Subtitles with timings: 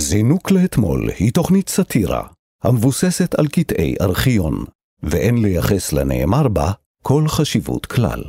[0.00, 2.22] זינוק לאתמול היא תוכנית סאטירה
[2.64, 4.64] המבוססת על קטעי ארכיון,
[5.02, 8.22] ואין לייחס לנאמר בה כל חשיבות כלל.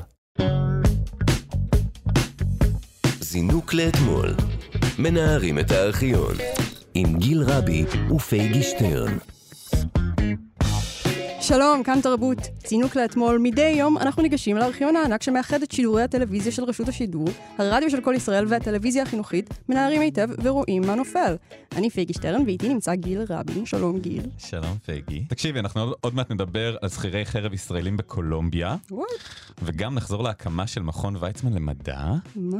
[3.19, 4.35] זינוק לאתמול,
[4.99, 6.33] מנערים את הארכיון,
[6.93, 9.17] עם גיל רבי ופייגי שטרן.
[11.49, 12.37] שלום, כאן תרבות.
[12.63, 17.27] צינוק לאתמול, מדי יום אנחנו ניגשים לארכיון הענק שמאחד את שידורי הטלוויזיה של רשות השידור,
[17.57, 21.35] הרדיו של כל ישראל והטלוויזיה החינוכית, מנערים היטב ורואים מה נופל.
[21.75, 23.65] אני פייגי שטרן ואיתי נמצא גיל רבין.
[23.65, 24.23] שלום גיל.
[24.37, 25.23] שלום פייגי.
[25.29, 29.09] תקשיבי, אנחנו עוד, עוד מעט נדבר על שכירי חרב ישראלים בקולומביה, וואט?
[29.63, 32.03] וגם נחזור להקמה של מכון ויצמן למדע,
[32.35, 32.57] מה?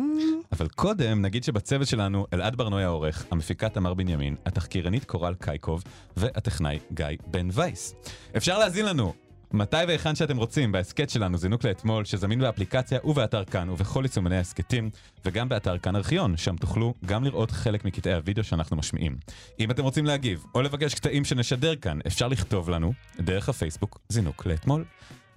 [0.52, 5.84] אבל קודם נגיד שבצוות שלנו אלעד ברנועי העורך, המפיקה תמר בנימין, התחקירנית קורל קייקוב
[6.18, 7.96] והטכנאי גיא בן וייס.
[8.38, 9.14] אפשר להאזין לנו
[9.54, 14.90] מתי והיכן שאתם רוצים בהסכת שלנו זינוק לאתמול, שזמין באפליקציה ובאתר כאן ובכל יישומני ההסכתים,
[15.26, 19.18] וגם באתר כאן ארכיון, שם תוכלו גם לראות חלק מקטעי הוידאו שאנחנו משמיעים.
[19.60, 24.46] אם אתם רוצים להגיב או לבקש קטעים שנשדר כאן, אפשר לכתוב לנו דרך הפייסבוק זינוק
[24.46, 24.86] לאתמול.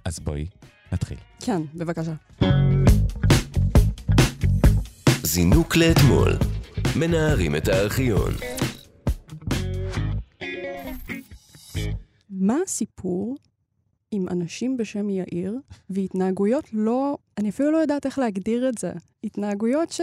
[0.04, 0.46] אז בואי
[0.92, 1.18] נתחיל.
[1.40, 2.12] כן, בבקשה.
[5.22, 6.32] זינוק לאתמול,
[6.96, 8.32] מנערים את הארכיון.
[12.42, 13.36] מה הסיפור
[14.10, 15.58] עם אנשים בשם יאיר
[15.90, 18.92] והתנהגויות לא, אני אפילו לא יודעת איך להגדיר את זה.
[19.24, 19.94] התנהגויות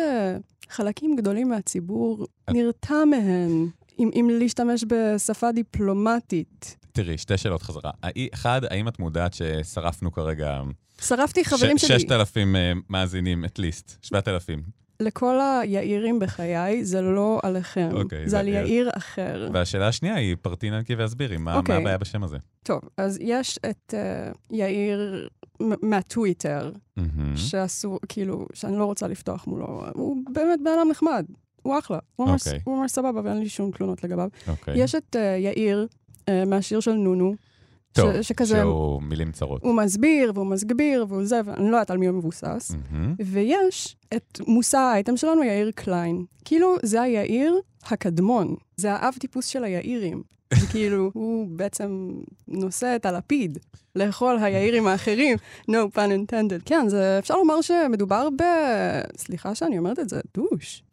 [0.69, 3.67] שחלקים גדולים מהציבור נרתע מהן,
[3.99, 6.77] אם, אם להשתמש בשפה דיפלומטית.
[6.91, 7.91] תראי, שתי שאלות חזרה.
[8.33, 10.61] אחד, האם את מודעת ששרפנו כרגע
[11.01, 11.99] שרפתי חברים ש- שלי.
[11.99, 14.78] 6,000 אה, מאזינים, את ליסט, 7,000.
[15.01, 17.89] לכל היאירים בחיי, זה לא עליכם.
[17.93, 19.49] אוקיי, זה זה- על יאיר אחר.
[19.53, 21.75] והשאלה השנייה היא, פרטי נקי והסבירי, מה אוקיי.
[21.75, 22.37] מה הבעיה בשם הזה?
[22.63, 25.27] טוב, אז יש את uh, יאיר
[25.59, 27.37] מהטוויטר, מהמם.
[27.37, 29.83] שאסור, כאילו, שאני לא רוצה לפתוח מולו.
[29.93, 31.25] הוא באמת בן אדם נחמד,
[31.61, 31.99] הוא אחלה.
[32.15, 32.59] הוא ממש, אוקיי.
[32.63, 34.29] הוא ממש סבבה ואין לי שום תלונות לגביו.
[34.47, 34.83] אוקיי.
[34.83, 37.35] יש את uh, יאיר uh, מהשיר של נונו,
[37.93, 39.63] טוב, ש- שכזה, שהוא מילים צרות.
[39.63, 42.71] הוא מסביר והוא מסגביר והוא זה, ואני לא יודעת על מי הוא מבוסס.
[42.91, 43.15] מהמם.
[43.25, 46.25] ויש את מושא האייטם שלנו, יאיר קליין.
[46.45, 47.55] כאילו, זה היאיר
[47.85, 48.55] הקדמון.
[48.77, 50.23] זה האב טיפוס של היאירים.
[50.71, 52.11] כאילו, הוא בעצם
[52.47, 53.57] נושא את הלפיד
[53.95, 55.37] לכל היאירים האחרים,
[55.71, 56.61] no pun intended.
[56.65, 58.43] כן, זה, אפשר לומר שמדובר ב...
[59.17, 60.83] סליחה שאני אומרת את זה, דוש.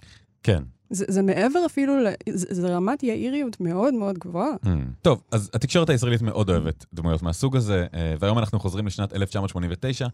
[0.42, 0.62] כן.
[0.90, 2.06] זה, זה מעבר אפילו, ל...
[2.28, 4.50] זה, זה רמת יאיריות מאוד מאוד גבוהה.
[4.64, 4.68] Hmm.
[5.02, 10.06] טוב, אז התקשורת הישראלית מאוד אוהבת דמויות מהסוג הזה, אה, והיום אנחנו חוזרים לשנת 1989,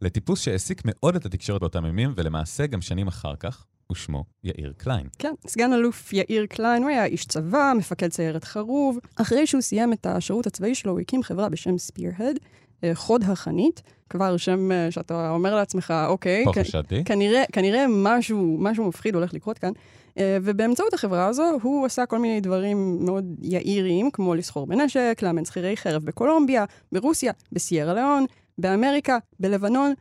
[0.00, 5.06] לטיפוס שהעסיק מאוד את התקשורת באותם ימים, ולמעשה גם שנים אחר כך, ושמו יאיר קליין.
[5.18, 8.98] כן, סגן אלוף יאיר קליין, הוא היה איש צבא, מפקד סיירת חרוב.
[9.16, 12.38] אחרי שהוא סיים את השירות הצבאי שלו, הוא הקים חברה בשם ספירהד,
[12.84, 17.04] אה, חוד החנית, כבר שם אה, שאתה אומר לעצמך, אוקיי, פה כ- חשדתי.
[17.04, 19.72] כנראה, כנראה משהו, משהו מפחיד הולך לקרות כאן.
[20.20, 25.44] אה, ובאמצעות החברה הזו, הוא עשה כל מיני דברים מאוד יאיריים, כמו לסחור בנשק, לאמן
[25.44, 28.24] שכירי חרב בקולומביה, ברוסיה, בסיירה ליאון,
[28.58, 29.92] באמריקה, בלבנון,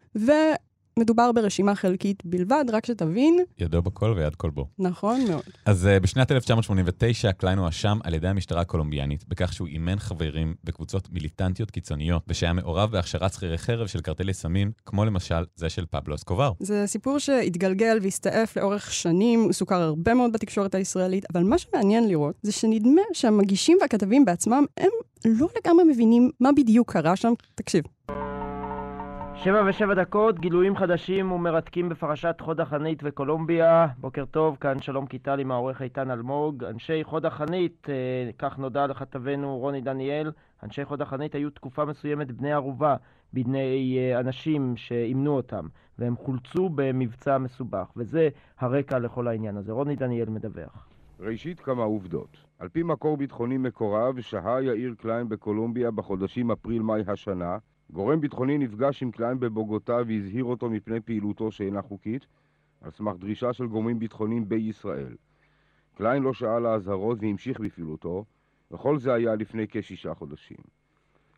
[0.99, 4.67] ומדובר ברשימה חלקית בלבד, רק שתבין, ידו בכל ויד כל בו.
[4.79, 5.41] נכון מאוד.
[5.65, 11.09] אז uh, בשנת 1989 קליין הואשם על ידי המשטרה הקולומביאנית בכך שהוא אימן חברים בקבוצות
[11.11, 16.15] מיליטנטיות קיצוניות, ושהיה מעורב בהכשרת שכירי חרב של קרטלי סמים, כמו למשל זה של פבלו
[16.15, 16.51] אסקובר.
[16.59, 22.07] זה סיפור שהתגלגל והסתעף לאורך שנים, הוא סוכר הרבה מאוד בתקשורת הישראלית, אבל מה שמעניין
[22.07, 24.89] לראות זה שנדמה שהמגישים והכתבים בעצמם, הם
[25.25, 27.33] לא לגמרי מבינים מה בדיוק קרה שם.
[27.55, 27.83] תקשיב.
[29.43, 33.87] שבע ושבע דקות, גילויים חדשים ומרתקים בפרשת חוד החנית וקולומביה.
[33.97, 36.63] בוקר טוב, כאן שלום קיטל עם העורך איתן אלמוג.
[36.63, 40.31] אנשי חוד החנית, אה, כך נודע לכתבנו רוני דניאל,
[40.63, 42.95] אנשי חוד החנית היו תקופה מסוימת בני ערובה
[43.33, 45.67] בידי אה, אנשים שאימנו אותם,
[45.99, 48.29] והם חולצו במבצע מסובך, וזה
[48.59, 49.71] הרקע לכל העניין הזה.
[49.71, 50.87] רוני דניאל מדווח.
[51.19, 52.37] ראשית כמה עובדות.
[52.59, 57.57] על פי מקור ביטחוני מקורב, שהה יאיר קליין בקולומביה בחודשים אפריל-מאי השנה.
[57.91, 62.25] גורם ביטחוני נפגש עם קליין בבוגוטה והזהיר אותו מפני פעילותו שאינה חוקית,
[62.81, 65.15] על סמך דרישה של גורמים ביטחוניים בישראל.
[65.95, 68.25] קליין לא שעה לאזהרות והמשיך בפעילותו,
[68.71, 70.57] וכל זה היה לפני כשישה חודשים.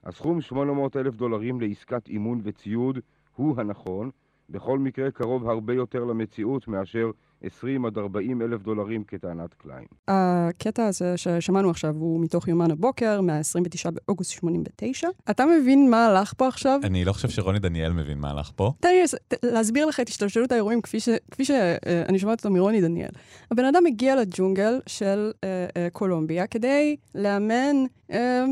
[0.03, 2.99] הסכום 800 אלף דולרים לעסקת אימון וציוד
[3.35, 4.09] הוא הנכון,
[4.49, 7.11] בכל מקרה קרוב הרבה יותר למציאות מאשר
[7.43, 9.85] 20 עד 40 אלף דולרים כטענת קליין.
[10.07, 15.07] הקטע הזה ששמענו עכשיו הוא מתוך יומן הבוקר, מה-29 באוגוסט 89.
[15.29, 16.79] אתה מבין מה הלך פה עכשיו?
[16.83, 18.71] אני לא חושב שרוני דניאל מבין מה הלך פה.
[18.79, 19.03] תן לי
[19.43, 23.09] להסביר לך את השתלשלות האירועים כפי, ש, כפי שאני שומעת אותו מרוני דניאל.
[23.51, 27.75] הבן אדם הגיע לג'ונגל של אה, אה, קולומביה כדי לאמן
[28.11, 28.43] אה,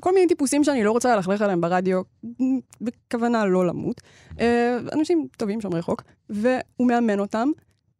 [0.00, 2.02] כל מיני טיפוסים שאני לא רוצה ללכלך עליהם ברדיו,
[2.80, 4.00] בכוונה לא למות.
[4.40, 7.48] אה, אנשים טובים, שומרי חוק, והוא מאמן אותם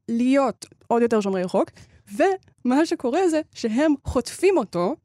[0.08, 1.70] להיות עוד יותר שומרי חוק,
[2.12, 4.96] ומה שקורה זה שהם חוטפים אותו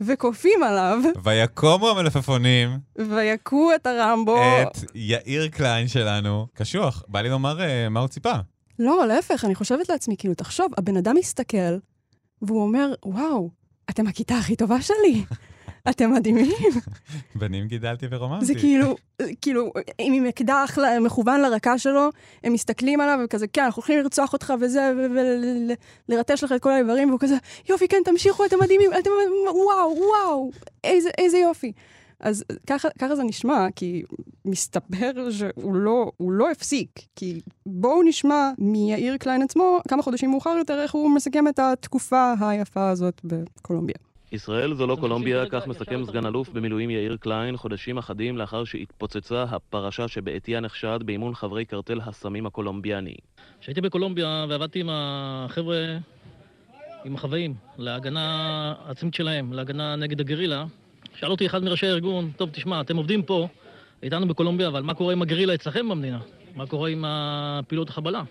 [0.00, 4.42] וכופים עליו, ויקומו המלפפונים ויכו את הרמבו.
[4.62, 6.46] את יאיר קליין שלנו.
[6.54, 8.32] קשוח, בא לי לומר אה, מה הוא ציפה.
[8.78, 11.76] לא, להפך, אני חושבת לעצמי, כאילו, תחשוב, הבן אדם מסתכל,
[12.42, 13.50] והוא אומר, וואו,
[13.90, 15.24] אתם הכיתה הכי טובה שלי.
[15.88, 16.52] אתם מדהימים.
[17.34, 18.44] בנים גידלתי ורוממתי.
[18.44, 18.96] זה כאילו,
[19.40, 22.10] כאילו, אם עם אקדח מכוון לרקה שלו,
[22.44, 24.92] הם מסתכלים עליו וכזה, כן, אנחנו הולכים לרצוח אותך וזה,
[26.08, 27.36] ולרטש לך את כל האיברים, והוא כזה,
[27.68, 29.10] יופי, כן, תמשיכו, אתם מדהימים, אתם,
[29.46, 30.50] וואו, וואו,
[30.84, 31.72] איזה, איזה יופי.
[32.20, 34.02] אז ככה, ככה זה נשמע, כי
[34.44, 36.88] מסתבר שהוא לא, לא הפסיק.
[37.16, 42.32] כי בואו נשמע מיאיר קליין עצמו, כמה חודשים מאוחר יותר, איך הוא מסכם את התקופה
[42.40, 44.09] היפה הזאת בקולומביה.
[44.32, 49.42] ישראל זו לא קולומביה, כך מסכם סגן אלוף במילואים יאיר קליין חודשים אחדים לאחר שהתפוצצה
[49.42, 53.14] הפרשה שבעטיה נחשד באימון חברי קרטל הסמים הקולומביאני.
[53.60, 55.98] כשהייתי בקולומביה ועבדתי עם החבר'ה,
[57.04, 60.64] עם החוואים, להגנה עצמית שלהם, להגנה נגד הגרילה,
[61.14, 63.48] שאל אותי אחד מראשי הארגון, טוב, תשמע, אתם עובדים פה,
[64.02, 66.18] איתנו בקולומביה, אבל מה קורה עם הגרילה אצלכם במדינה?
[66.54, 68.22] מה קורה עם הפעילות החבלה?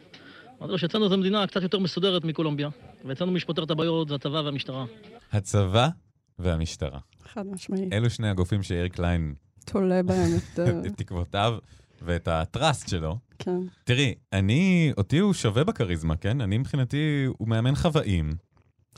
[0.60, 2.70] אמרתי לו שאצלנו זו מדינה קצת יותר מסודרת מקולומביה,
[3.06, 4.86] ואצלנו מי שפותר את הבעיות זה הצבא והמשטרה.
[5.32, 5.90] הצבא
[6.40, 7.00] והמשטרה.
[7.24, 7.94] חד משמעית.
[7.94, 9.34] אלו שני הגופים שיאיר קליין,
[9.66, 10.60] תולה בהם את...
[10.60, 11.58] אה, את תקוותיו
[12.02, 13.18] ואת הטראסט שלו.
[13.40, 13.60] כן.
[13.84, 16.42] תראי, אני, אותי הוא שווה בכריזמה, כן?
[16.42, 18.30] אני מבחינתי, הוא מאמן חוואים.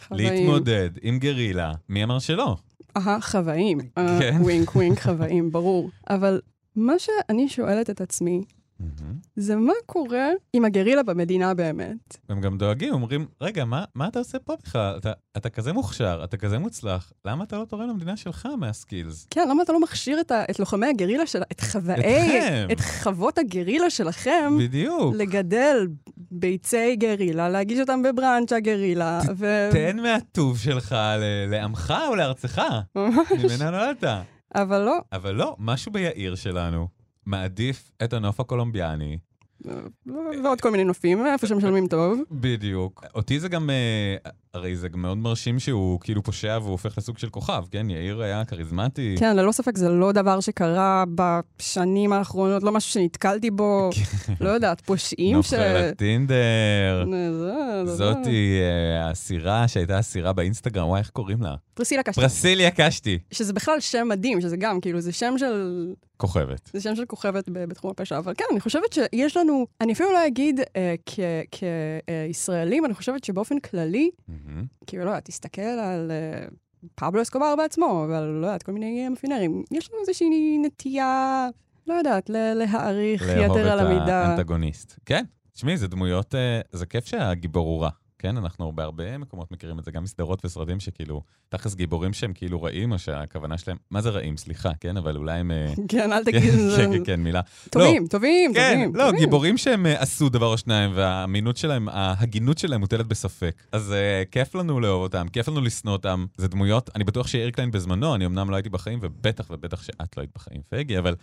[0.07, 0.33] חוואים.
[0.33, 1.73] להתמודד עם גרילה.
[1.89, 2.55] מי אמר שלא?
[2.97, 3.79] אהה, חוואים.
[3.97, 4.37] אה, כן.
[4.43, 5.89] ווינק ווינק חוואים, ברור.
[6.09, 6.41] אבל
[6.75, 8.41] מה שאני שואלת את עצמי,
[8.81, 9.15] מהמם.
[9.35, 12.17] זה מה קורה עם הגרילה במדינה באמת.
[12.29, 14.97] הם גם דואגים, אומרים, רגע, מה, מה אתה עושה פה בכלל?
[14.97, 19.27] אתה, אתה כזה מוכשר, אתה כזה מוצלח, למה אתה לא תורם למדינה שלך מהסקילס?
[19.29, 21.41] כן, למה אתה לא מכשיר את, ה, את לוחמי הגרילה של...
[21.51, 22.39] את חוואי...
[22.71, 24.57] את חוות הגרילה שלכם.
[24.59, 25.15] בדיוק.
[25.17, 25.87] לגדל
[26.31, 29.69] ביצי גרילה, להגיש אותם בברנצ'ה גרילה, ו...
[29.71, 32.61] תן מהטוב שלך ל- לעמך או לארצך.
[32.95, 34.03] ממנה נולדת.
[34.55, 36.87] אבל לא, אבל לא, משהו ביאיר שלנו
[37.25, 39.17] מעדיף את הנוף הקולומביאני.
[40.43, 42.19] ועוד כל מיני נופים, איפה שמשלמים טוב.
[42.31, 43.03] בדיוק.
[43.15, 44.15] אותי זה גם, אה,
[44.53, 47.89] הרי זה גם מאוד מרשים שהוא כאילו פושע והוא הופך לסוג של כוכב, כן?
[47.89, 49.15] יאיר היה כריזמטי.
[49.19, 53.89] כן, ללא ספק זה לא דבר שקרה בשנים האחרונות, לא משהו שנתקלתי בו,
[54.41, 55.53] לא יודעת, פושעים ש...
[55.53, 57.05] נופלת טינדר.
[57.11, 61.55] זה- זה- זאתי אה, האסירה שהייתה אסירה באינסטגרם, וואי, איך קוראים לה?
[61.73, 62.21] פרסילה קשטן.
[62.21, 63.19] פרסיליה קשתי.
[63.31, 65.87] שזה בכלל שם מדהים, שזה גם, כאילו, זה שם של...
[66.21, 66.69] כוכבת.
[66.73, 70.27] זה שם של כוכבת בתחום הפשע, אבל כן, אני חושבת שיש לנו, אני אפילו לא
[70.27, 70.95] אגיד אה,
[72.27, 74.65] כישראלים, אני חושבת שבאופן כללי, מהמם.
[74.87, 76.45] כאילו, לא יודעת, תסתכל על אה,
[76.95, 79.63] פבלו אסקובר בעצמו, ועל, לא יודעת, כל מיני מאפיונרים.
[79.71, 81.47] יש לנו איזושהי נטייה,
[81.87, 84.25] לא יודעת, ל- להעריך לאהוב יתר על את המידה.
[84.27, 84.99] האנטגוניסט.
[85.05, 85.23] כן,
[85.53, 87.89] תשמעי, זה דמויות, אה, זה כיף שהגיבור הוא רע.
[88.21, 92.61] כן, אנחנו בהרבה מקומות מכירים את זה, גם מסדרות וסרטים שכאילו, תכלס גיבורים שהם כאילו
[92.63, 94.37] רעים, או שהכוונה שלהם, מה זה רעים?
[94.37, 95.51] סליחה, כן, אבל אולי הם...
[95.51, 97.41] אה, כן, אל כן, תגיד, זה- כן, כן, מילה.
[97.69, 98.95] טובים, טובים, כן, טובים.
[98.95, 99.11] לא.
[99.19, 103.55] גיבורים שהם אה, עשו דבר או שניים, והאמינות שלהם, ההגינות שלהם מוטלת בספק.
[103.71, 106.25] אז אה, כיף לנו לאהוב אותם, כיף לנו לשנוא אותם.
[106.37, 110.17] זה דמויות, אני בטוח שיאיר קליין בזמנו, אני אמנם לא הייתי בחיים, ובטח ובטח שאת
[110.17, 111.15] לא היית בחיים, פגי, אבל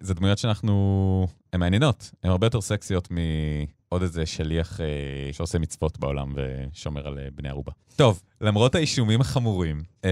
[0.00, 1.26] זה דמויות שאנחנו...
[1.56, 4.86] הן מעניינות, הן הרבה יותר סקסיות מעוד איזה שליח אה,
[5.32, 7.72] שעושה מצוות בעולם ושומר על אה, בני ערובה.
[7.96, 10.10] טוב, למרות האישומים החמורים, אה,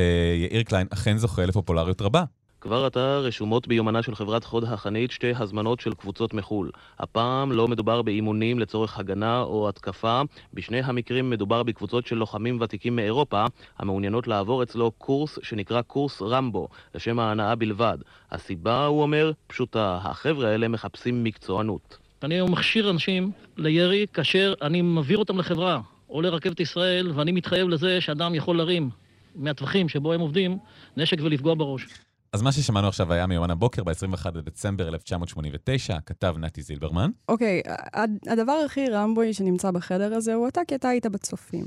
[0.50, 2.24] יאיר קליין אכן זוכה לפופולריות רבה.
[2.64, 6.70] כבר עתה רשומות ביומנה של חברת חוד החנית שתי הזמנות של קבוצות מחו"ל.
[6.98, 10.22] הפעם לא מדובר באימונים לצורך הגנה או התקפה,
[10.54, 13.44] בשני המקרים מדובר בקבוצות של לוחמים ותיקים מאירופה,
[13.78, 17.98] המעוניינות לעבור אצלו קורס שנקרא קורס רמבו, לשם ההנאה בלבד.
[18.30, 21.98] הסיבה, הוא אומר, פשוטה, החבר'ה האלה מחפשים מקצוענות.
[22.22, 25.80] אני היום מכשיר אנשים לירי כאשר אני מעביר אותם לחברה
[26.10, 28.90] או לרכבת ישראל, ואני מתחייב לזה שאדם יכול להרים
[29.34, 30.58] מהטווחים שבו הם עובדים
[30.96, 31.86] נשק ולפגוע בראש.
[32.34, 37.10] אז מה ששמענו עכשיו היה מיומן הבוקר ב-21 בדצמבר 1989, כתב נתי זילברמן.
[37.28, 37.62] אוקיי,
[37.96, 41.64] ה- הדבר הכי רמבוי שנמצא בחדר הזה הוא אתה, כי אתה היית בצופים.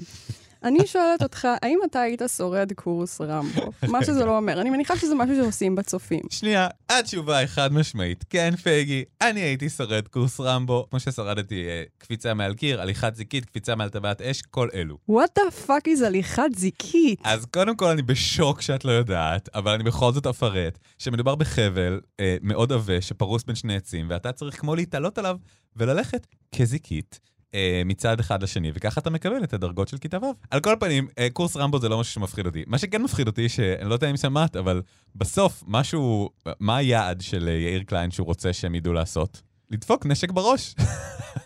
[0.63, 3.71] אני שואלת אותך, האם אתה היית שורד קורס רמבו?
[3.91, 4.61] מה שזה לא אומר.
[4.61, 6.21] אני מניחה שזה משהו שעושים בצופים.
[6.29, 11.83] שנייה, התשובה היא חד משמעית, כן פייגי, אני הייתי שורד קורס רמבו, כמו ששרדתי אה,
[11.97, 14.97] קפיצה מעל קיר, הליכת זיקית, קפיצה מעל טבעת אש, כל אלו.
[15.11, 17.19] What the fuck is הליכת זיקית?
[17.23, 21.99] אז קודם כל אני בשוק שאת לא יודעת, אבל אני בכל זאת אפרט שמדובר בחבל
[22.19, 25.37] אה, מאוד עבה שפרוס בין שני עצים, ואתה צריך כמו להתעלות עליו
[25.75, 27.19] וללכת כזיקית.
[27.57, 30.25] אה, מצד אחד לשני, וככה אתה מקבל את הדרגות של כיתה ו'.
[30.51, 32.63] על כל פנים, אה, קורס רמבו זה לא משהו שמפחיד אותי.
[32.67, 34.81] מה שכן מפחיד אותי, שאני לא יודע אם שמעת, אבל
[35.15, 39.41] בסוף, משהו, מה היעד של אה, יאיר קליין שהוא רוצה שהם ידעו לעשות?
[39.69, 40.75] לדפוק נשק בראש.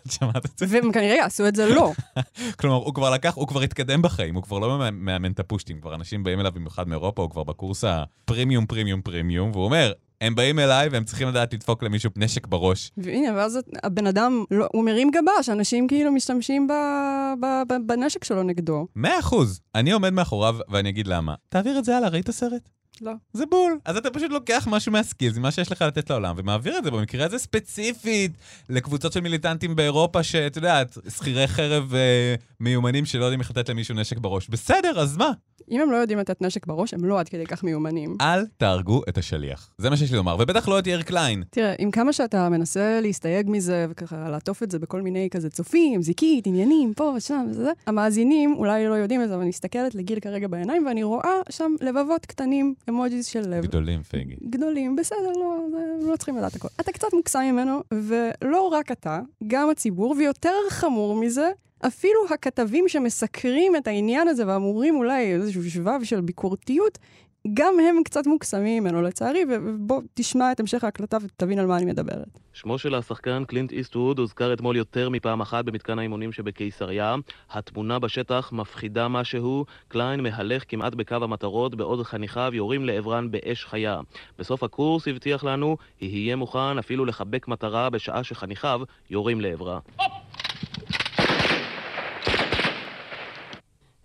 [0.06, 0.66] את שמעת את זה?
[0.70, 1.92] והם כנראה יעשו את זה לא.
[2.60, 5.96] כלומר, הוא כבר לקח, הוא כבר התקדם בחיים, הוא כבר לא מאמן את הפושטים, כבר
[5.96, 10.60] אנשים באים אליו במיוחד מאירופה, הוא כבר בקורס הפרימיום, פרימיום, פרימיום, והוא אומר, הם באים
[10.60, 12.92] אליי והם צריכים לדעת לדפוק למישהו נשק בראש.
[12.98, 16.72] והנה, ואז הבן אדם, לא, הוא מרים גבה, שאנשים כאילו משתמשים ב,
[17.42, 18.88] ב, ב, בנשק שלו נגדו.
[18.96, 19.62] מאה אחוז.
[19.76, 21.36] אני עומד מאחוריו ואני אגיד למה.
[21.50, 22.70] תעביר את זה הלאה, ראית סרט?
[23.02, 23.12] לא.
[23.34, 23.80] זה בול.
[23.86, 27.26] אז אתה פשוט לוקח משהו מהסקילס, ממה שיש לך לתת לעולם, ומעביר את זה במקרה
[27.26, 28.32] הזה ספציפית
[28.70, 33.96] לקבוצות של מיליטנטים באירופה, שאת יודעת, שכירי חרב אה, מיומנים שלא יודעים איך לתת למישהו
[33.96, 34.50] נשק בראש.
[34.50, 35.32] בסדר, אז מה?
[35.72, 38.18] אם הם לא יודעים לתת נשק בראש, הם לא עד כדי כך מיומנים.
[38.22, 39.70] אל תהרגו את השליח.
[39.78, 41.44] זה מה שיש לי לומר, ובטח לא את יאיר קליין.
[41.50, 46.02] תראה, עם כמה שאתה מנסה להסתייג מזה, וככה לעטוף את זה בכל מיני כזה צופים,
[46.02, 50.20] זיקית, עניינים, פה ושם וזה, המאזינים אולי לא יודעים את זה, אבל אני מסתכלת לגיל
[50.20, 53.64] כרגע בעיניים, ואני רואה שם לבבות קטנים, אמוג'יז של לב.
[53.64, 54.36] גדולים, פייגי.
[54.50, 56.68] גדולים, בסדר, לא, זה, לא צריכים לדעת הכל.
[56.82, 61.50] אתה קצת מוקסם ממנו, ולא רק אתה, גם הציבור, ויותר חמור מזה,
[61.88, 66.98] אפילו הכתבים שמסקרים את העניין הזה ואמורים אולי איזשהו שבב של ביקורתיות,
[67.54, 71.86] גם הם קצת מוקסמים ממנו לצערי, ובוא תשמע את המשך ההקלטה ותבין על מה אני
[71.86, 72.28] מדברת.
[72.54, 77.16] שמו של השחקן קלינט איסטווד הוזכר אתמול יותר מפעם אחת במתקן האימונים שבקיסריה.
[77.52, 84.00] התמונה בשטח מפחידה משהו, קליין מהלך כמעט בקו המטרות בעוד חניכיו יורים לעברן באש חיה.
[84.40, 89.80] בסוף הקורס הבטיח לנו, יהיה מוכן אפילו לחבק מטרה בשעה שחניכיו יורים לעברה.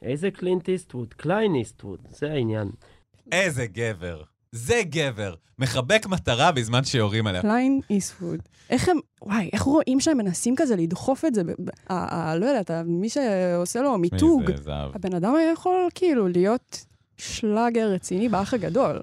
[0.06, 1.14] איזה קלינט איסטווד?
[1.14, 2.70] קליין איסטווד, זה העניין.
[3.32, 4.22] איזה גבר.
[4.52, 5.34] זה גבר.
[5.58, 7.42] מחבק מטרה בזמן שיורים עליה.
[7.42, 8.40] קליין איסטווד.
[8.70, 11.42] איך הם, וואי, איך רואים שהם מנסים כזה לדחוף את זה,
[12.36, 14.42] לא יודעת, מי שעושה לו מיתוג.
[14.66, 16.86] הבן אדם היה יכול כאילו להיות
[17.16, 19.00] שלאגר רציני באח הגדול.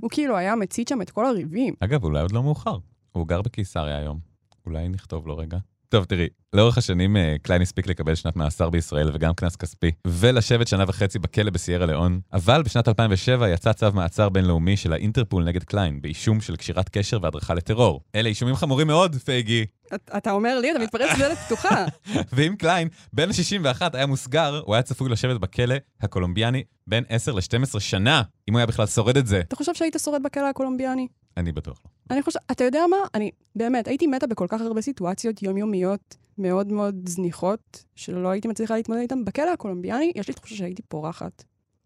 [0.00, 1.74] הוא כאילו היה מצית שם את כל הריבים.
[1.80, 2.78] אגב, אולי עוד לא מאוחר.
[3.12, 4.18] הוא גר בקיסריה היום.
[4.66, 5.58] אולי נכתוב לו רגע.
[5.90, 10.68] טוב, תראי, לאורך השנים אה, קליין הספיק לקבל שנת מאסר בישראל וגם קנס כספי, ולשבת
[10.68, 15.62] שנה וחצי בכלא בסיירה ליאון, אבל בשנת 2007 יצא צו מעצר בינלאומי של האינטרפול נגד
[15.64, 18.00] קליין, באישום של קשירת קשר והדרכה לטרור.
[18.14, 19.64] אלה אישומים חמורים מאוד, פייגי.
[19.94, 21.84] את- אתה אומר לי, אתה מתפרץ לדלת פתוחה.
[22.32, 27.80] ואם קליין, בן 61 היה מוסגר, הוא היה צפוי לשבת בכלא הקולומביאני בין 10 ל-12
[27.80, 29.40] שנה, אם הוא היה בכלל שורד את זה.
[29.40, 31.06] אתה חושב שהיית שורד בכלא הקולומביאני?
[31.38, 31.90] אני בטוח לא.
[32.14, 32.96] אני חושב, אתה יודע מה?
[33.14, 38.76] אני, באמת, הייתי מתה בכל כך הרבה סיטואציות יומיומיות מאוד מאוד זניחות, שלא הייתי מצליחה
[38.76, 39.24] להתמודד איתן.
[39.24, 41.44] בכלא הקולומביאני, יש לי תחושה שהייתי פורחת.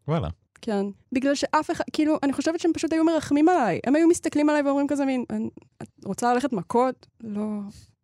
[0.08, 0.28] וואלה.
[0.62, 0.86] כן.
[1.12, 3.80] בגלל שאף אחד, כאילו, אני חושבת שהם פשוט היו מרחמים עליי.
[3.86, 5.50] הם היו מסתכלים עליי ואומרים כזה מין, "אני-
[5.82, 7.06] את רוצה ללכת מכות?
[7.20, 7.42] לא.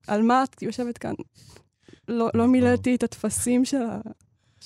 [0.06, 1.14] על מה את יושבת כאן?
[2.08, 4.00] לא, לא מילאתי את הטפסים של ה...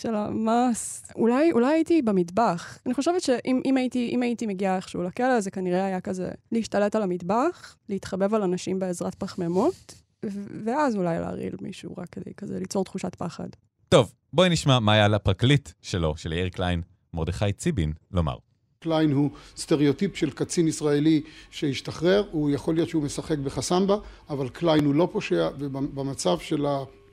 [0.03, 1.03] של המס.
[1.17, 2.79] אולי, אולי הייתי במטבח.
[2.87, 6.97] אני חושבת שאם אם הייתי, אם הייתי מגיעה איכשהו לכלא, זה כנראה היה כזה להשתלט
[6.97, 12.59] על המטבח, להתחבב על אנשים בעזרת פחמימות, ו- ואז אולי להרעיל מישהו רק כדי כזה
[12.59, 13.49] ליצור תחושת פחד.
[13.89, 16.83] טוב, בואי נשמע מה היה לפרקליט שלו, של יאיר קליין,
[17.15, 18.37] מרדכי ציבין, לומר.
[18.79, 23.97] קליין הוא סטריאוטיפ של קצין ישראלי שהשתחרר, הוא יכול להיות שהוא משחק בחסמבה,
[24.31, 26.67] אבל קליין הוא לא פושע, ובמצב של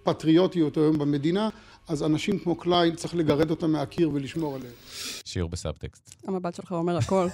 [0.10, 1.50] הפטריוטיות היום במדינה,
[1.88, 4.74] אז אנשים כמו קליין צריך לגרד אותם מהקיר ולשמור עליהם.
[5.25, 6.16] שיעור בסאבטקסט.
[6.28, 7.28] המבט שלך אומר הכל.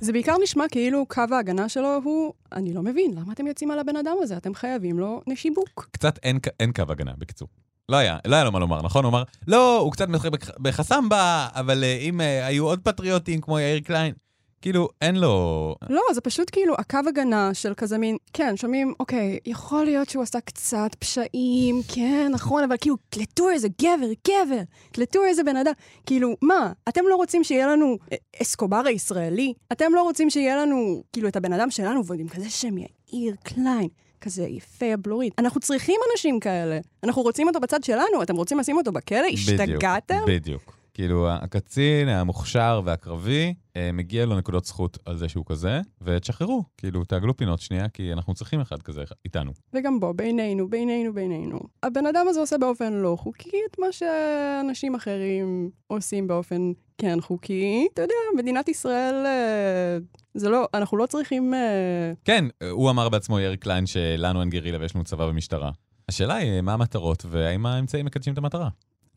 [0.00, 3.78] זה בעיקר נשמע כאילו קו ההגנה שלו הוא, אני לא מבין, למה אתם יוצאים על
[3.78, 4.36] הבן אדם הזה?
[4.36, 5.88] אתם חייבים לו נשיקות.
[5.92, 7.48] קצת אין, אין קו הגנה, בקיצור.
[7.88, 9.04] לא היה, לא היה לו מה לומר, נכון?
[9.04, 13.40] הוא אמר, לא, הוא קצת משחק בח- בחסמבה, אבל uh, אם uh, היו עוד פטריוטים
[13.40, 14.14] כמו יאיר קליין,
[14.62, 15.74] כאילו, אין לו...
[15.90, 20.22] לא, זה פשוט כאילו הקו הגנה של כזה מין, כן, שומעים, אוקיי, יכול להיות שהוא
[20.22, 24.60] עשה קצת פשעים, כן, נכון, אבל כאילו, קלטו איזה גבר, גבר,
[24.92, 25.72] קלטו איזה בן אדם.
[26.06, 27.98] כאילו, מה, אתם לא רוצים שיהיה לנו
[28.42, 29.52] אסקובר הישראלי?
[29.72, 33.34] אתם לא רוצים שיהיה לנו, כאילו, את הבן אדם שלנו, ועוד עם כזה שם יאיר
[33.42, 33.88] קליין.
[34.20, 35.34] כזה יפה, בלורית.
[35.38, 36.78] אנחנו צריכים אנשים כאלה.
[37.04, 39.26] אנחנו רוצים אותו בצד שלנו, אתם רוצים לשים אותו בכלא?
[39.32, 40.14] השתגעתם?
[40.26, 40.81] בדיוק, בדיוק.
[40.94, 47.04] כאילו, הקצין המוכשר והקרבי, אה, מגיע לו נקודות זכות על זה שהוא כזה, ותשחררו, כאילו,
[47.04, 49.52] תעגלו פינות שנייה, כי אנחנו צריכים אחד כזה איתנו.
[49.72, 51.58] וגם בוא, בינינו, בינינו, בינינו.
[51.82, 57.88] הבן אדם הזה עושה באופן לא חוקי את מה שאנשים אחרים עושים באופן כן חוקי.
[57.94, 59.98] אתה יודע, מדינת ישראל, אה,
[60.34, 61.54] זה לא, אנחנו לא צריכים...
[61.54, 65.70] אה, כן, הוא אמר בעצמו, יאיר קליין, שלנו אין גרילה ויש לנו צבא ומשטרה.
[66.08, 68.68] השאלה היא, מה המטרות, והאם האמצעים מקדשים את המטרה?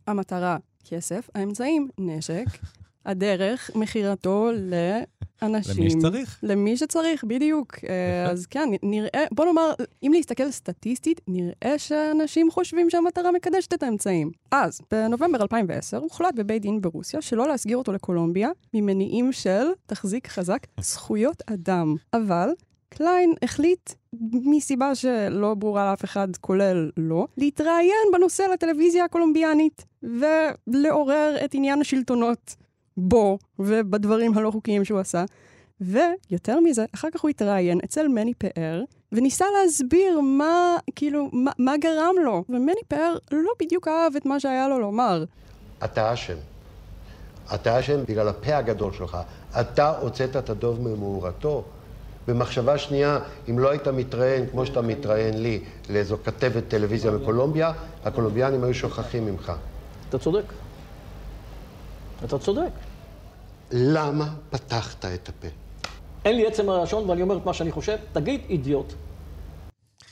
[0.08, 0.58] המטרה,
[0.90, 2.46] כסף, האמצעים, נשק,
[3.06, 4.50] הדרך, מכירתו
[5.42, 5.84] לאנשים.
[5.84, 6.40] למי שצריך.
[6.44, 7.76] למי שצריך, בדיוק.
[7.90, 9.74] אה, אז כן, נראה, בוא נאמר,
[10.04, 14.32] אם להסתכל סטטיסטית, נראה שאנשים חושבים שהמטרה מקדשת את האמצעים.
[14.52, 20.60] אז, בנובמבר 2010, הוחלט בבית דין ברוסיה שלא להסגיר אותו לקולומביה ממניעים של, תחזיק חזק,
[20.80, 21.96] זכויות אדם.
[22.14, 22.50] אבל
[22.90, 23.94] קליין החליט,
[24.32, 32.56] מסיבה שלא ברורה לאף אחד, כולל לא, להתראיין בנושא לטלוויזיה הקולומביאנית, ולעורר את עניין השלטונות
[32.98, 35.26] בו ובדברים הלא חוקיים שהוא עשה.
[35.82, 41.78] ויותר מזה, אחר כך הוא התראיין אצל מני פאר, וניסה להסביר מה, כאילו, מה, מה
[41.78, 42.44] גרם לו.
[42.50, 45.26] ומני פאר לא בדיוק אהב את מה שהיה לו לומר.
[45.84, 46.38] אתה אשם.
[47.56, 49.18] אתה אשם בגלל הפה הגדול שלך.
[49.60, 51.64] אתה הוצאת את הדוב ממאורתו.
[52.28, 57.72] במחשבה שנייה, אם לא היית מתראיין כמו שאתה מתראיין לי לאיזו כתבת טלוויזיה מקולומביה,
[58.06, 59.52] הקולומביאנים היו שוכחים ממך.
[60.10, 60.44] אתה צודק.
[62.26, 62.72] אתה צודק.
[63.72, 65.48] למה פתחת את הפה?
[66.26, 68.94] אין לי עצם הלשון ואני אומר את מה שאני חושב, תגיד אידיוט.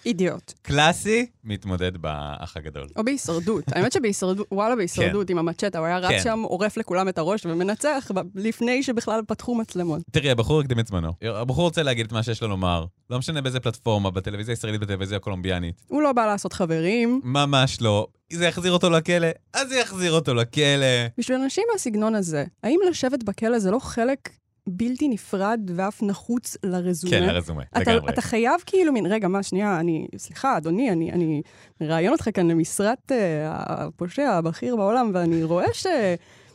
[0.05, 0.53] אידיוט.
[0.61, 2.87] קלאסי, מתמודד באח הגדול.
[2.95, 3.63] או בהישרדות.
[3.67, 6.23] האמת שבהישרדות, וואלה, בהישרדות עם המצ'טה, הוא היה רץ כן.
[6.23, 10.01] שם, עורף לכולם את הראש ומנצח לפני שבכלל פתחו מצלמות.
[10.11, 11.13] תראי, הבחור הקדים את זמנו.
[11.21, 12.85] הבחור רוצה להגיד את מה שיש לו לומר.
[13.09, 15.81] לא משנה באיזה פלטפורמה, בטלוויזיה הישראלית, בטלוויזיה הקולומביאנית.
[15.87, 17.21] הוא לא בא לעשות חברים.
[17.23, 18.07] ממש לא.
[18.33, 21.07] זה יחזיר אותו לכלא, אז זה יחזיר אותו לכלא.
[21.17, 24.29] בשביל אנשים מהסגנון הזה, האם לשבת בכלא זה לא חלק
[24.67, 27.11] בלתי נפרד ואף נחוץ לרזומה?
[27.11, 28.13] כן, לרזומה, אתה, לגמרי.
[28.13, 31.41] אתה חייב כאילו מין, רגע, מה, שנייה, אני, סליחה, אדוני, אני, אני
[31.81, 33.15] מראיין אותך כאן למשרת uh,
[33.49, 35.87] הפושע הבכיר בעולם, ואני רואה ש...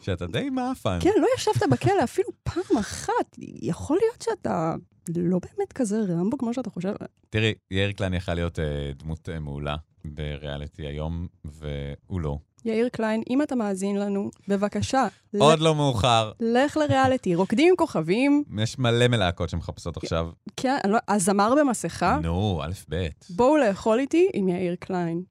[0.01, 0.99] שאתה די מאפן.
[1.01, 3.37] כן, לא ישבת בכלא אפילו פעם אחת.
[3.63, 4.75] יכול להיות שאתה
[5.17, 6.93] לא באמת כזה רמבו כמו שאתה חושב.
[7.31, 8.65] תראי, יאיר קליין יכל להיות אה,
[8.99, 9.77] דמות אה, מעולה
[10.15, 12.39] בריאליטי היום, והוא לא.
[12.65, 15.07] יאיר קליין, אם אתה מאזין לנו, בבקשה,
[15.39, 16.33] עוד ל- לא מאוחר.
[16.41, 17.35] לך לריאליטי.
[17.35, 20.29] רוקדים עם כוכבים, יש מלא מלהקות שמחפשות עכשיו.
[20.57, 23.07] כן, לא- הזמר במסכה, נו, א', ב'.
[23.31, 25.23] בואו לאכול איתי עם יאיר קליין.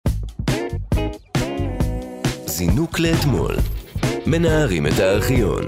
[2.45, 3.55] זינוק לאתמול.
[4.27, 5.63] מנערים את הארכיון.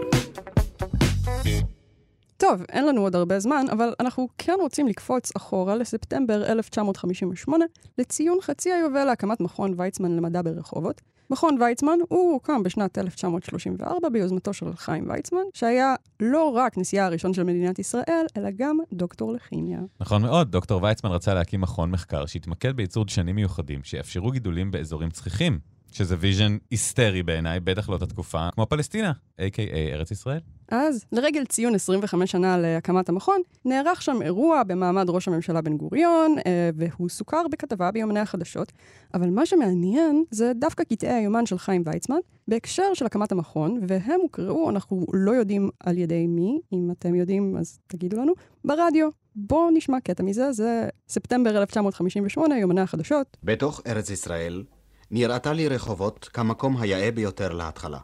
[2.40, 7.66] טוב, אין לנו עוד הרבה זמן, אבל אנחנו כן רוצים לקפוץ אחורה לספטמבר 1958,
[7.98, 11.02] לציון חצי היובל להקמת מכון ויצמן למדע ברחובות.
[11.30, 17.34] מכון ויצמן הוא הוקם בשנת 1934 ביוזמתו של חיים ויצמן, שהיה לא רק נשיאה הראשון
[17.34, 19.80] של מדינת ישראל, אלא גם דוקטור לכימיה.
[20.00, 25.10] נכון מאוד, דוקטור ויצמן רצה להקים מכון מחקר שיתמקד בייצור דשנים מיוחדים שיאפשרו גידולים באזורים
[25.10, 25.60] צחיחים,
[25.92, 30.40] שזה vision היסטרי בעיניי, בטח לאותה תקופה, כמו פלסטינה, a.k.a ארץ ישראל.
[30.72, 36.36] אז, לרגל ציון 25 שנה להקמת המכון, נערך שם אירוע במעמד ראש הממשלה בן גוריון,
[36.46, 38.72] אה, והוא סוקר בכתבה ביומני החדשות.
[39.14, 44.20] אבל מה שמעניין זה דווקא קטעי היומן של חיים ויצמן, בהקשר של הקמת המכון, והם
[44.22, 48.34] הוקראו, אנחנו לא יודעים על ידי מי, אם אתם יודעים אז תגידו לנו,
[48.66, 49.10] ברדיו.
[49.36, 53.38] בואו נשמע קטע מזה, זה ספטמבר 1958, יומני החדשות.
[53.44, 54.64] בתוך ארץ ישראל
[55.12, 58.00] נראתה לי רחובות כמקום היאה ביותר להתחלה.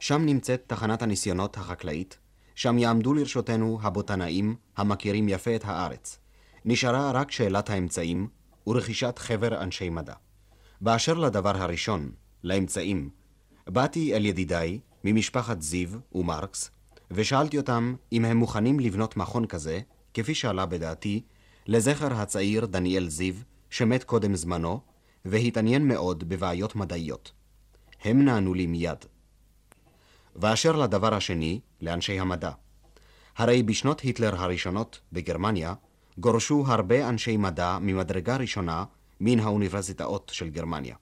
[0.00, 2.18] שם נמצאת תחנת הניסיונות החקלאית,
[2.54, 6.18] שם יעמדו לרשותנו הבוטנאים המכירים יפה את הארץ.
[6.64, 8.28] נשארה רק שאלת האמצעים
[8.66, 10.14] ורכישת חבר אנשי מדע.
[10.80, 12.10] באשר לדבר הראשון,
[12.44, 13.10] לאמצעים,
[13.66, 16.70] באתי אל ידידיי ממשפחת זיו ומרקס,
[17.10, 19.80] ושאלתי אותם אם הם מוכנים לבנות מכון כזה,
[20.14, 21.22] כפי שעלה בדעתי,
[21.66, 23.34] לזכר הצעיר דניאל זיו,
[23.70, 24.80] שמת קודם זמנו,
[25.30, 27.32] והתעניין מאוד בבעיות מדעיות.
[28.04, 29.04] הם נענו לי מיד.
[30.36, 32.50] ואשר לדבר השני, לאנשי המדע.
[33.36, 35.74] הרי בשנות היטלר הראשונות, בגרמניה,
[36.18, 38.84] גורשו הרבה אנשי מדע ממדרגה ראשונה
[39.20, 40.96] מן האוניברסיטאות של גרמניה.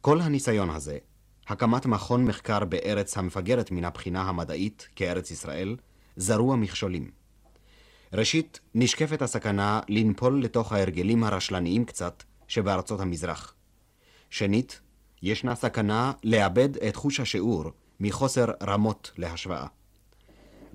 [0.00, 0.98] כל הניסיון הזה,
[1.48, 5.76] הקמת מכון מחקר בארץ המפגרת מן הבחינה המדעית כארץ ישראל,
[6.16, 7.10] זרוע מכשולים.
[8.12, 12.22] ראשית, נשקפת הסכנה לנפול לתוך ההרגלים הרשלניים קצת
[12.54, 13.54] שבארצות המזרח.
[14.30, 14.80] שנית,
[15.22, 17.64] ישנה סכנה לאבד את חוש השיעור
[18.00, 19.66] מחוסר רמות להשוואה.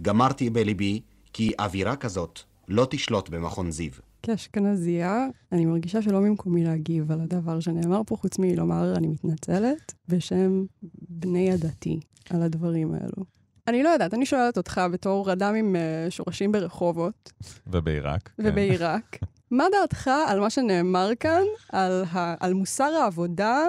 [0.02, 1.02] גמרתי בליבי
[1.34, 3.92] כי אווירה כזאת לא תשלוט במכון זיו.
[4.24, 10.66] כאשכנזייה, אני מרגישה שלא ממקומי להגיב על הדבר שנאמר פה, חוץ מלומר אני מתנצלת בשם
[11.10, 13.39] בני עדתי על הדברים האלו.
[13.70, 17.32] אני לא יודעת, אני שואלת אותך בתור אדם עם uh, שורשים ברחובות
[17.68, 18.30] ובעיראק.
[18.38, 18.44] כן.
[18.46, 19.18] ובעיראק,
[19.52, 23.68] מה דעתך על מה שנאמר כאן, על, ה, על מוסר העבודה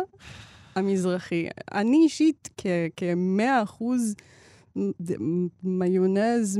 [0.76, 1.48] המזרחי?
[1.74, 4.14] אני אישית, כ- כמאה אחוז מ-
[5.62, 6.58] מיונז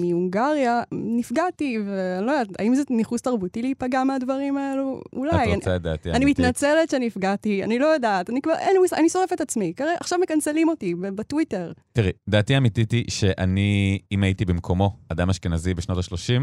[0.00, 5.00] מהונגריה, נפגעתי, ואני לא יודעת, האם זה ניחוס תרבותי להיפגע מהדברים האלו?
[5.12, 5.52] אולי.
[5.52, 6.24] את רוצה את דעתי אני?
[6.24, 9.72] מתנצלת שנפגעתי, אני לא יודעת, אני כבר, אין לי מושג, אני שורפת את עצמי.
[10.00, 11.72] עכשיו מקנצלים אותי בטוויטר.
[11.92, 16.42] תראי, דעתי האמיתית היא שאני, אם הייתי במקומו, אדם אשכנזי בשנות ה-30,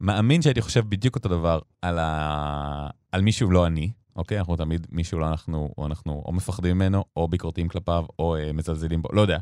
[0.00, 2.88] מאמין שהייתי חושב בדיוק אותו דבר על, ה...
[3.12, 4.38] על מישהו לא אני, אוקיי?
[4.38, 8.52] אנחנו תמיד, מישהו לא אנחנו, או אנחנו או מפחדים ממנו, או ביקורתיים כלפיו, או אה,
[8.52, 9.38] מזלזלים בו, לא יודע.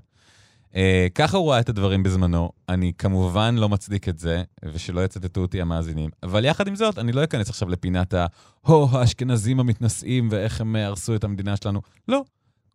[0.76, 2.50] אה, ככה הוא ראה את הדברים בזמנו.
[2.68, 6.10] אני כמובן לא מצדיק את זה, ושלא יצטטו אותי המאזינים.
[6.22, 8.26] אבל יחד עם זאת, אני לא אכנס עכשיו לפינת ה...
[8.66, 11.80] הו, האשכנזים המתנשאים ואיך הם הרסו את המדינה שלנו.
[12.08, 12.22] לא.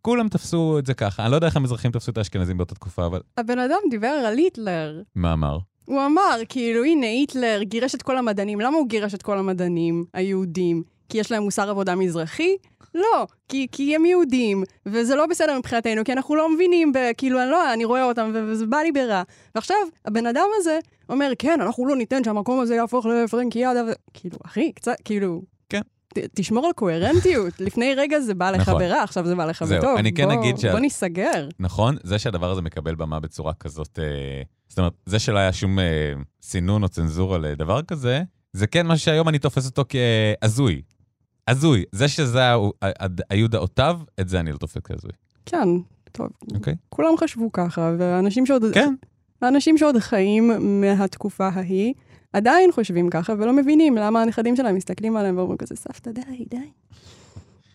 [0.02, 1.22] כולם תפסו את זה ככה.
[1.22, 3.20] אני לא יודע איך המזרחים תפסו את האשכנזים באותה תקופה, אבל...
[3.36, 5.02] הבן אדם דיבר על היטלר.
[5.14, 5.58] מה אמר?
[5.84, 8.60] הוא אמר, כאילו, הנה, היטלר גירש את כל המדענים.
[8.60, 10.82] למה הוא גירש את כל המדענים היהודים?
[11.10, 12.56] כי יש להם מוסר עבודה מזרחי?
[12.94, 17.42] לא, כי, כי הם יהודים, וזה לא בסדר מבחינתנו, כי אנחנו לא מבינים, ב, כאילו,
[17.42, 19.22] אני לא, אני רואה אותם, וזה בא לי ברע.
[19.54, 23.92] ועכשיו, הבן אדם הזה אומר, כן, אנחנו לא ניתן שהמקום הזה יהפוך לפרנקיאדה, ו...
[24.14, 25.42] כאילו, אחי, קצת, כאילו...
[25.68, 25.80] כן.
[26.14, 27.60] ת, תשמור על קוהרנטיות.
[27.66, 28.82] לפני רגע זה בא לך נכון.
[28.82, 29.96] ברע, עכשיו זה בא לך זהו, בטוב.
[29.98, 31.48] אני כן בוא, אגיד שה- בוא ניסגר.
[31.58, 31.96] נכון?
[32.02, 33.98] זה שהדבר הזה מקבל במה בצורה כזאת...
[34.02, 35.84] אה, זאת אומרת, זה שלא היה שום אה,
[36.42, 40.82] סינון או צנזורה לדבר כזה, זה כן משהו שהיום אני תופס אותו כהזוי.
[41.50, 41.84] הזוי.
[41.92, 42.40] זה שזה
[43.30, 45.10] היו דעותיו, את זה אני לא תופס כהזוי.
[45.46, 45.68] כן,
[46.12, 46.28] טוב.
[46.54, 46.74] אוקיי.
[46.88, 48.62] כולם חשבו ככה, ואנשים שעוד...
[48.74, 48.94] כן.
[49.42, 51.94] האנשים שעוד חיים מהתקופה ההיא,
[52.32, 56.70] עדיין חושבים ככה, ולא מבינים למה הנכדים שלהם מסתכלים עליהם ואומרים כזה, סבתא, די, די.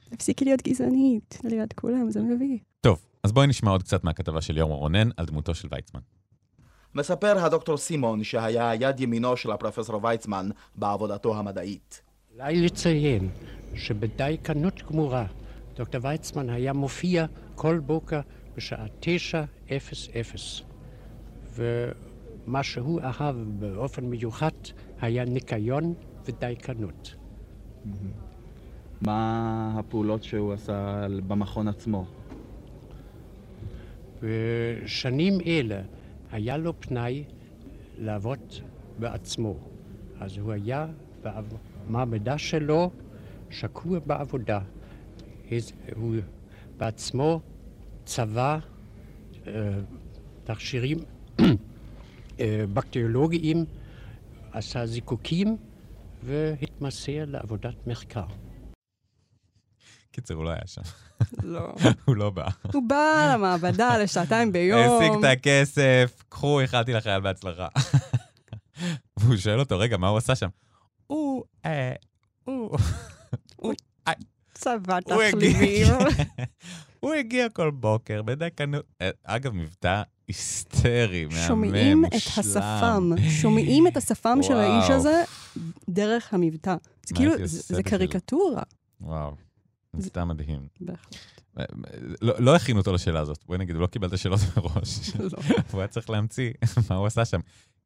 [0.09, 2.61] תפסיקי להיות גזענית ליד כולם, זה מביך.
[2.81, 6.01] טוב, אז בואי נשמע עוד קצת מהכתבה של יורם רונן על דמותו של ויצמן.
[6.95, 12.01] מספר הדוקטור סימון שהיה יד ימינו של הפרופסור ויצמן בעבודתו המדעית.
[12.39, 13.29] עליי לציין
[13.75, 15.25] שבדייקנות גמורה
[15.75, 18.19] דוקטור ויצמן היה מופיע כל בוקר
[18.57, 20.63] בשעה 9:00
[21.55, 24.49] ומה שהוא אהב באופן מיוחד
[25.01, 25.93] היה ניקיון
[26.25, 27.15] ודייקנות.
[29.01, 32.05] מה הפעולות שהוא עשה במכון עצמו?
[34.21, 35.81] בשנים אלה
[36.31, 37.23] היה לו פנאי
[37.97, 38.53] לעבוד
[38.99, 39.55] בעצמו.
[40.19, 40.87] אז הוא היה
[41.87, 42.91] במעמדה שלו
[43.49, 44.59] שקוע בעבודה.
[45.95, 46.15] הוא
[46.77, 47.41] בעצמו
[48.05, 48.57] צבע
[49.47, 49.51] אה,
[50.43, 50.97] תכשירים
[52.39, 53.65] אה, בקטריולוגיים,
[54.51, 55.57] עשה זיקוקים
[56.23, 58.25] והתמסר לעבודת מחקר.
[60.11, 60.81] קיצר, הוא לא היה שם.
[61.43, 61.73] לא.
[62.05, 62.47] הוא לא בא.
[62.73, 64.79] הוא בא למעבדה לשעתיים ביום.
[64.79, 67.67] השיג את הכסף, קחו, איחלתי לחייל בהצלחה.
[69.17, 70.47] והוא שואל אותו, רגע, מה הוא עשה שם?
[71.07, 71.37] הוא, אה, הוא...
[71.37, 71.54] הוא- אה,
[74.53, 75.55] צבע הוא תחליבים.
[75.55, 75.97] הגיע-
[76.99, 78.85] הוא הגיע כל בוקר בדייקנות.
[79.01, 82.13] אה, אגב, מבטא היסטרי, מהמם, שומעים את.
[82.13, 83.09] השפם,
[83.41, 84.89] שומעים את השפם של האיש.
[84.89, 85.23] הזה
[85.89, 86.75] דרך המבטא.
[87.07, 88.63] זה כאילו, זה קריקטורה.
[89.01, 89.35] וואו,
[89.93, 90.67] מבטא מדהים.
[90.81, 91.15] בהחלט.
[91.59, 91.65] אה,
[92.21, 93.43] לא לא הכינו אותו לשאלה הזאת.
[93.45, 95.15] בואי נגיד, הוא לא קיבל את השאלות מראש.
[95.19, 95.37] לא.
[95.71, 96.51] הוא היה צריך להמציא
[96.89, 97.39] מה הוא עשה שם.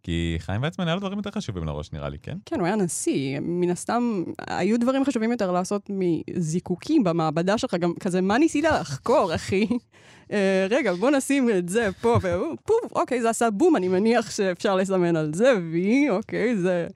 [0.04, 2.38] כי חיים ויצמן היה לו דברים יותר חשובים לראש, נראה לי, כן?
[2.46, 3.40] כן, הוא היה נשיא.
[3.40, 9.36] מן הסתם, היו דברים חשובים יותר לעשות מזיקוקים במעבדה שלך, גם כזה, מה ניסית לחקור,
[9.36, 9.68] אחי?
[10.32, 14.32] אה, רגע, בוא נשים את זה פה, והוא, פוף, אוקיי, זה עשה בום, אני מניח
[14.32, 16.88] שאפשר לסמן על זה, וי, אוקיי, זה...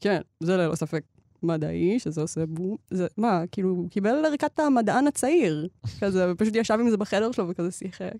[0.00, 1.02] כן, זה ללא ספק
[1.42, 2.76] מדעי, שזה עושה בום.
[2.90, 5.68] זה, מה, כאילו, הוא קיבל ערכת המדען הצעיר,
[6.00, 8.12] כזה, ופשוט ישב עם זה בחדר שלו וכזה שיחק.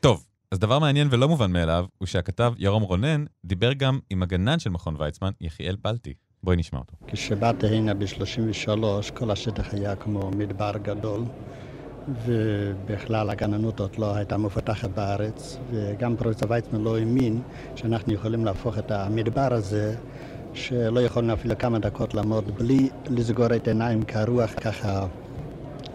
[0.00, 4.58] טוב, אז דבר מעניין ולא מובן מאליו, הוא שהכתב יורם רונן דיבר גם עם הגנן
[4.58, 6.14] של מכון ויצמן, יחיאל פלטי.
[6.42, 6.92] בואי נשמע אותו.
[7.06, 8.68] כשבאתי הנה ב-33,
[9.14, 11.24] כל השטח היה כמו מדבר גדול,
[12.24, 17.42] ובכלל הגננות עוד לא הייתה מפותחת בארץ, וגם פרופסור ויצמן לא האמין
[17.76, 19.96] שאנחנו יכולים להפוך את המדבר הזה,
[20.54, 25.06] שלא יכולנו אפילו כמה דקות לעמוד בלי לסגור את העיניים, כי הרוח ככה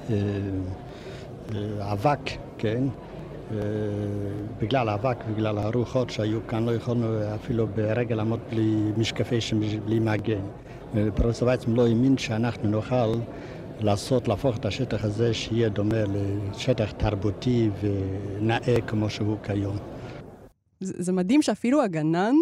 [0.09, 0.15] אה,
[1.55, 2.83] אה, אבק, כן?
[3.51, 3.57] אה,
[4.62, 9.99] בגלל האבק, בגלל הרוחות שהיו כאן, לא יכולנו אפילו ברגע לעמוד בלי משקפי שמש, בלי
[9.99, 10.41] מגן.
[10.95, 13.15] ופרופסור ויצמן לא האמין שאנחנו נוכל
[13.79, 19.77] לעשות, להפוך את השטח הזה שיהיה דומה לשטח תרבותי ונאה כמו שהוא כיום.
[20.79, 22.35] זה, זה מדהים שאפילו הגנן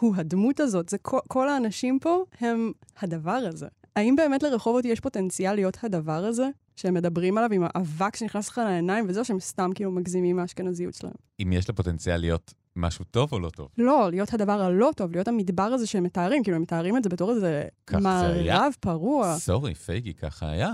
[0.00, 0.88] הוא הדמות הזאת.
[0.88, 3.66] זה כל, כל האנשים פה הם הדבר הזה.
[3.96, 8.58] האם באמת לרחובות יש פוטנציאל להיות הדבר הזה, שהם מדברים עליו עם האבק שנכנס לך
[8.58, 11.14] לעיניים, וזהו שהם סתם כאילו מגזימים מהאשכנזיות שלהם?
[11.42, 13.68] אם יש לה פוטנציאל להיות משהו טוב או לא טוב?
[13.78, 17.08] לא, להיות הדבר הלא טוב, להיות המדבר הזה שהם מתארים, כאילו הם מתארים את זה
[17.08, 17.64] בתור איזה.
[18.00, 19.36] מערב פרוע.
[19.38, 20.72] סורי, פייגי, ככה היה.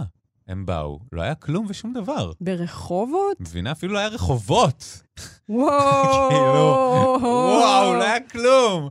[0.48, 2.32] הם באו, לא היה כלום ושום דבר.
[2.40, 3.40] ברחובות?
[3.40, 3.72] מבינה?
[3.72, 5.02] אפילו לא היה רחובות.
[5.48, 6.28] וואו!
[6.30, 8.88] כאילו, וואו, לא היה כלום.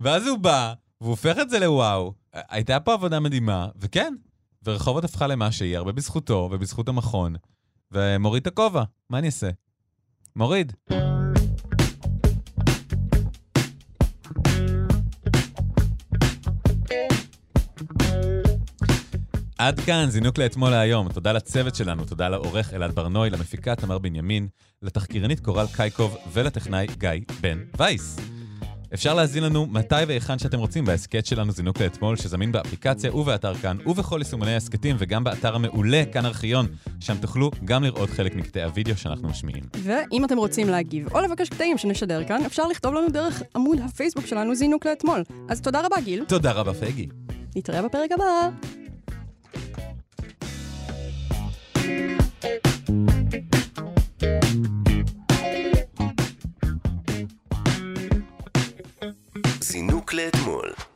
[0.00, 2.12] ואז הוא בא, והוא הופך את זה לוואו.
[2.32, 4.14] הייתה פה עבודה מדהימה, וכן,
[4.66, 7.34] ורחובות הפכה למה שהיא, הרבה בזכותו ובזכות המכון.
[7.92, 9.50] ומוריד את הכובע, מה אני אעשה?
[10.36, 10.72] מוריד.
[19.58, 21.12] עד כאן, זינוק לאתמול להיום.
[21.12, 24.48] תודה לצוות שלנו, תודה לעורך אלעד ברנוי, למפיקה תמר בנימין,
[24.82, 28.35] לתחקירנית קורל קייקוב ולטכנאי גיא בן וייס.
[28.94, 33.76] אפשר להזין לנו מתי והיכן שאתם רוצים בהסכת שלנו זינוק לאתמול, שזמין באפליקציה ובאתר כאן
[33.86, 36.66] ובכל יישומני ההסכתים וגם באתר המעולה כאן ארכיון,
[37.00, 39.64] שם תוכלו גם לראות חלק מקטעי הוידאו שאנחנו משמיעים.
[39.82, 44.26] ואם אתם רוצים להגיב או לבקש קטעים שנשדר כאן, אפשר לכתוב לנו דרך עמוד הפייסבוק
[44.26, 45.22] שלנו זינוק לאתמול.
[45.48, 46.24] אז תודה רבה, גיל.
[46.28, 47.06] תודה רבה, פגי.
[47.56, 48.50] נתראה בפרק הבא.
[60.06, 60.95] זינוק לאתמול.